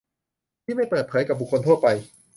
[0.63, 1.87] ที่ไม่เปิดเผยกับบุคคลทั่วไป